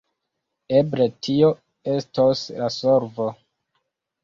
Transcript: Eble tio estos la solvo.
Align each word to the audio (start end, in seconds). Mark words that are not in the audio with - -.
Eble 0.79 1.07
tio 1.27 1.51
estos 1.97 2.43
la 2.65 2.73
solvo. 2.79 3.31